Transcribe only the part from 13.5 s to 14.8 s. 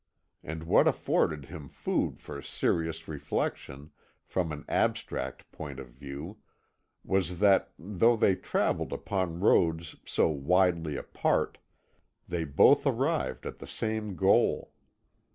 the same goal.